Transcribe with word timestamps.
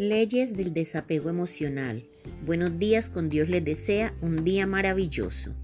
Leyes 0.00 0.56
del 0.56 0.72
desapego 0.72 1.28
emocional. 1.28 2.04
Buenos 2.46 2.78
días, 2.78 3.10
con 3.10 3.28
Dios 3.28 3.50
les 3.50 3.62
desea 3.62 4.14
un 4.22 4.44
día 4.44 4.66
maravilloso. 4.66 5.54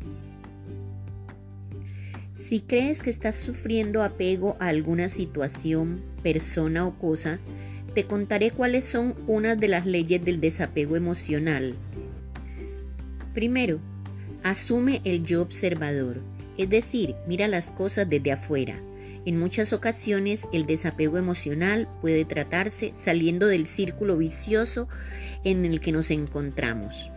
Si 2.35 2.61
crees 2.61 3.03
que 3.03 3.09
estás 3.09 3.37
sufriendo 3.37 4.03
apego 4.03 4.59
a 4.61 4.69
alguna 4.69 5.09
situación, 5.09 6.03
persona 6.23 6.87
o 6.87 6.99
cosa, 6.99 7.39
te 7.95 8.05
contaré 8.05 8.51
cuáles 8.51 8.85
son 8.85 9.15
unas 9.27 9.59
de 9.59 9.69
las 9.69 9.87
leyes 9.87 10.23
del 10.23 10.39
desapego 10.39 10.97
emocional. 10.97 11.75
Primero, 13.33 13.81
asume 14.43 15.01
el 15.05 15.25
yo 15.25 15.41
observador, 15.41 16.21
es 16.59 16.69
decir, 16.69 17.15
mira 17.27 17.49
las 17.49 17.71
cosas 17.71 18.07
desde 18.07 18.33
afuera 18.33 18.83
en 19.27 19.41
muchas 19.41 19.73
ocasiones 19.73 20.49
el 20.53 20.67
desapego 20.67 21.19
emocional 21.19 21.89
puede 22.01 22.25
tratarse 22.25 22.93
saliendo 22.95 23.49
del 23.49 23.67
círculo 23.67 24.17
vicioso 24.17 24.89
en 25.45 25.65
el 25.65 25.81
que 25.81 25.91
nos 25.93 26.13
encontramos. 26.13 27.11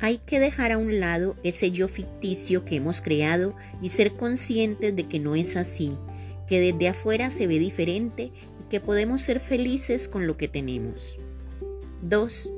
Hay 0.00 0.18
que 0.18 0.40
dejar 0.40 0.72
a 0.72 0.78
un 0.78 1.00
lado 1.00 1.36
ese 1.44 1.70
yo 1.70 1.86
ficticio 1.86 2.64
que 2.64 2.76
hemos 2.76 3.02
creado 3.02 3.54
y 3.82 3.90
ser 3.90 4.16
conscientes 4.16 4.96
de 4.96 5.06
que 5.06 5.20
no 5.20 5.36
es 5.36 5.56
así, 5.56 5.92
que 6.48 6.60
desde 6.60 6.88
afuera 6.88 7.30
se 7.30 7.46
ve 7.46 7.58
diferente 7.58 8.32
y 8.60 8.68
que 8.70 8.80
podemos 8.80 9.20
ser 9.20 9.40
felices 9.40 10.08
con 10.08 10.26
lo 10.26 10.38
que 10.38 10.48
tenemos. 10.48 11.18
2. 12.02 12.50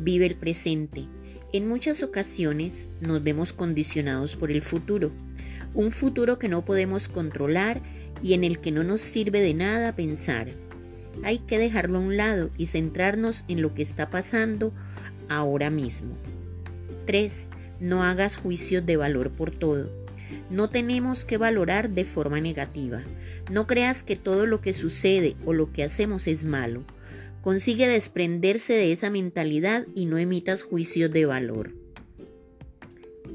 Vive 0.00 0.26
el 0.26 0.34
presente. 0.34 1.06
En 1.52 1.68
muchas 1.68 2.02
ocasiones 2.02 2.88
nos 3.00 3.22
vemos 3.22 3.52
condicionados 3.52 4.36
por 4.36 4.50
el 4.50 4.62
futuro 4.62 5.12
un 5.74 5.90
futuro 5.90 6.38
que 6.38 6.48
no 6.48 6.64
podemos 6.64 7.08
controlar 7.08 7.82
y 8.22 8.34
en 8.34 8.44
el 8.44 8.60
que 8.60 8.70
no 8.70 8.84
nos 8.84 9.00
sirve 9.00 9.40
de 9.40 9.54
nada 9.54 9.96
pensar. 9.96 10.48
Hay 11.24 11.38
que 11.38 11.58
dejarlo 11.58 11.98
a 11.98 12.02
un 12.02 12.16
lado 12.16 12.50
y 12.56 12.66
centrarnos 12.66 13.44
en 13.48 13.62
lo 13.62 13.74
que 13.74 13.82
está 13.82 14.10
pasando 14.10 14.72
ahora 15.28 15.70
mismo. 15.70 16.16
3. 17.06 17.50
No 17.80 18.02
hagas 18.02 18.36
juicios 18.36 18.86
de 18.86 18.96
valor 18.96 19.30
por 19.30 19.50
todo. 19.50 19.90
No 20.50 20.70
tenemos 20.70 21.24
que 21.24 21.38
valorar 21.38 21.90
de 21.90 22.04
forma 22.04 22.40
negativa. 22.40 23.02
No 23.50 23.66
creas 23.66 24.02
que 24.02 24.16
todo 24.16 24.46
lo 24.46 24.60
que 24.60 24.72
sucede 24.72 25.36
o 25.44 25.52
lo 25.52 25.72
que 25.72 25.82
hacemos 25.82 26.26
es 26.26 26.44
malo. 26.44 26.84
Consigue 27.42 27.88
desprenderse 27.88 28.72
de 28.72 28.92
esa 28.92 29.10
mentalidad 29.10 29.86
y 29.94 30.06
no 30.06 30.18
emitas 30.18 30.62
juicios 30.62 31.10
de 31.10 31.26
valor. 31.26 31.74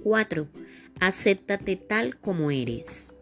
4. 0.04 0.48
Acéptate 1.00 1.76
tal 1.76 2.18
como 2.18 2.50
eres. 2.50 3.14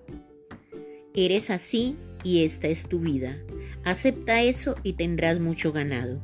Eres 1.14 1.50
así 1.50 1.98
y 2.24 2.46
esta 2.46 2.70
es 2.70 2.88
tu 2.88 3.00
vida. 3.00 3.38
Acepta 3.84 4.42
eso 4.42 4.78
y 4.82 4.94
tendrás 4.94 5.42
mucho 5.42 5.74
ganado. 5.74 6.22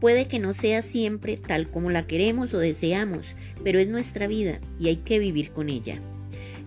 Puede 0.00 0.28
que 0.28 0.38
no 0.38 0.52
sea 0.52 0.80
siempre 0.80 1.36
tal 1.36 1.68
como 1.70 1.90
la 1.90 2.06
queremos 2.06 2.54
o 2.54 2.58
deseamos, 2.58 3.34
pero 3.64 3.80
es 3.80 3.88
nuestra 3.88 4.28
vida 4.28 4.60
y 4.78 4.88
hay 4.88 4.96
que 4.98 5.18
vivir 5.18 5.50
con 5.50 5.70
ella. 5.70 6.00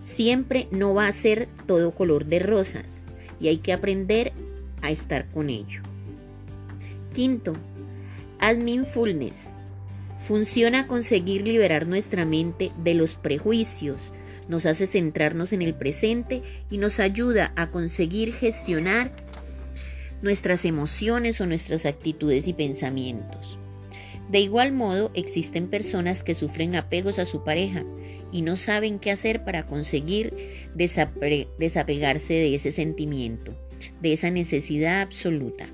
Siempre 0.02 0.68
no 0.70 0.92
va 0.92 1.06
a 1.06 1.12
ser 1.12 1.48
todo 1.66 1.94
color 1.94 2.26
de 2.26 2.38
rosas 2.38 3.06
y 3.40 3.48
hay 3.48 3.56
que 3.56 3.72
aprender 3.72 4.34
a 4.82 4.90
estar 4.90 5.30
con 5.30 5.48
ello. 5.48 5.80
Quinto, 7.14 7.54
haz 8.38 8.58
mindfulness. 8.58 9.54
Funciona 10.24 10.86
conseguir 10.86 11.46
liberar 11.46 11.86
nuestra 11.86 12.26
mente 12.26 12.70
de 12.84 12.92
los 12.92 13.16
prejuicios, 13.16 14.12
nos 14.48 14.66
hace 14.66 14.86
centrarnos 14.86 15.52
en 15.52 15.62
el 15.62 15.74
presente 15.74 16.42
y 16.70 16.78
nos 16.78 17.00
ayuda 17.00 17.52
a 17.56 17.70
conseguir 17.70 18.32
gestionar 18.32 19.12
nuestras 20.22 20.64
emociones 20.64 21.40
o 21.40 21.46
nuestras 21.46 21.86
actitudes 21.86 22.48
y 22.48 22.52
pensamientos. 22.52 23.58
De 24.30 24.40
igual 24.40 24.72
modo, 24.72 25.10
existen 25.14 25.68
personas 25.68 26.22
que 26.22 26.34
sufren 26.34 26.74
apegos 26.74 27.18
a 27.18 27.26
su 27.26 27.44
pareja 27.44 27.84
y 28.32 28.42
no 28.42 28.56
saben 28.56 28.98
qué 28.98 29.12
hacer 29.12 29.44
para 29.44 29.66
conseguir 29.66 30.34
desapegarse 30.74 32.34
de 32.34 32.54
ese 32.54 32.72
sentimiento, 32.72 33.54
de 34.00 34.12
esa 34.12 34.30
necesidad 34.30 35.02
absoluta. 35.02 35.66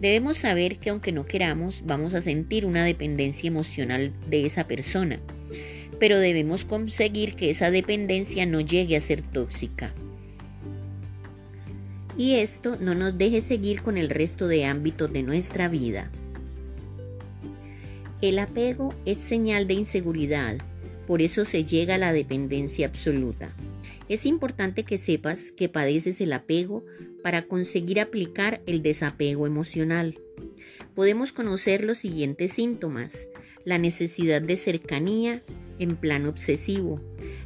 Debemos 0.00 0.38
saber 0.38 0.78
que 0.78 0.90
aunque 0.90 1.10
no 1.10 1.26
queramos, 1.26 1.84
vamos 1.86 2.12
a 2.14 2.20
sentir 2.20 2.66
una 2.66 2.84
dependencia 2.84 3.48
emocional 3.48 4.12
de 4.28 4.44
esa 4.44 4.66
persona 4.66 5.20
pero 5.98 6.18
debemos 6.18 6.64
conseguir 6.64 7.34
que 7.34 7.50
esa 7.50 7.70
dependencia 7.70 8.46
no 8.46 8.60
llegue 8.60 8.96
a 8.96 9.00
ser 9.00 9.22
tóxica. 9.22 9.92
Y 12.18 12.34
esto 12.34 12.76
no 12.80 12.94
nos 12.94 13.16
deje 13.16 13.42
seguir 13.42 13.82
con 13.82 13.96
el 13.98 14.08
resto 14.08 14.48
de 14.48 14.64
ámbitos 14.64 15.12
de 15.12 15.22
nuestra 15.22 15.68
vida. 15.68 16.10
El 18.22 18.38
apego 18.38 18.94
es 19.04 19.18
señal 19.18 19.66
de 19.66 19.74
inseguridad, 19.74 20.56
por 21.06 21.20
eso 21.20 21.44
se 21.44 21.64
llega 21.64 21.96
a 21.96 21.98
la 21.98 22.12
dependencia 22.12 22.86
absoluta. 22.86 23.54
Es 24.08 24.24
importante 24.24 24.84
que 24.84 24.98
sepas 24.98 25.52
que 25.52 25.68
padeces 25.68 26.20
el 26.20 26.32
apego 26.32 26.84
para 27.22 27.42
conseguir 27.42 28.00
aplicar 28.00 28.62
el 28.66 28.82
desapego 28.82 29.46
emocional. 29.46 30.18
Podemos 30.94 31.32
conocer 31.32 31.84
los 31.84 31.98
siguientes 31.98 32.52
síntomas. 32.52 33.28
La 33.64 33.78
necesidad 33.78 34.40
de 34.40 34.56
cercanía, 34.56 35.42
en 35.78 35.96
plan 35.96 36.26
obsesivo, 36.26 37.00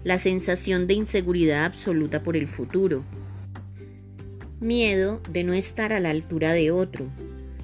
la 0.04 0.18
sensación 0.18 0.86
de 0.86 0.94
inseguridad 0.94 1.64
absoluta 1.64 2.22
por 2.22 2.36
el 2.36 2.48
futuro, 2.48 3.04
miedo 4.60 5.20
de 5.30 5.44
no 5.44 5.52
estar 5.52 5.92
a 5.92 6.00
la 6.00 6.10
altura 6.10 6.52
de 6.52 6.70
otro, 6.70 7.06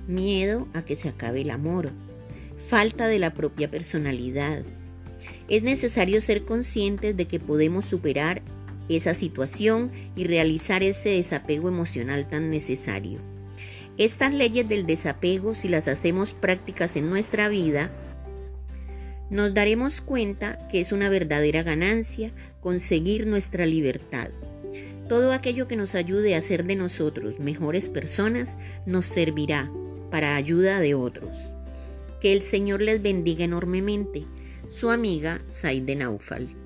miedo 0.08 0.66
a 0.72 0.82
que 0.82 0.96
se 0.96 1.08
acabe 1.08 1.42
el 1.42 1.50
amor, 1.50 1.90
falta 2.68 3.06
de 3.06 3.18
la 3.18 3.34
propia 3.34 3.70
personalidad. 3.70 4.62
Es 5.48 5.62
necesario 5.62 6.20
ser 6.20 6.44
conscientes 6.44 7.16
de 7.16 7.26
que 7.26 7.38
podemos 7.38 7.84
superar 7.84 8.42
esa 8.88 9.14
situación 9.14 9.90
y 10.14 10.24
realizar 10.24 10.82
ese 10.82 11.10
desapego 11.10 11.68
emocional 11.68 12.28
tan 12.28 12.50
necesario. 12.50 13.18
Estas 13.98 14.34
leyes 14.34 14.68
del 14.68 14.86
desapego, 14.86 15.54
si 15.54 15.68
las 15.68 15.88
hacemos 15.88 16.32
prácticas 16.32 16.96
en 16.96 17.08
nuestra 17.08 17.48
vida, 17.48 17.90
nos 19.30 19.54
daremos 19.54 20.00
cuenta 20.00 20.58
que 20.68 20.80
es 20.80 20.92
una 20.92 21.08
verdadera 21.08 21.62
ganancia 21.62 22.30
conseguir 22.60 23.26
nuestra 23.26 23.66
libertad. 23.66 24.28
Todo 25.08 25.32
aquello 25.32 25.68
que 25.68 25.76
nos 25.76 25.94
ayude 25.94 26.34
a 26.34 26.40
ser 26.40 26.64
de 26.64 26.74
nosotros 26.74 27.38
mejores 27.38 27.88
personas 27.88 28.58
nos 28.86 29.04
servirá 29.04 29.70
para 30.10 30.36
ayuda 30.36 30.80
de 30.80 30.94
otros. 30.94 31.52
Que 32.20 32.32
el 32.32 32.42
Señor 32.42 32.82
les 32.82 33.02
bendiga 33.02 33.44
enormemente. 33.44 34.24
Su 34.68 34.90
amiga 34.90 35.40
Saide 35.48 35.94
Naufal. 35.94 36.65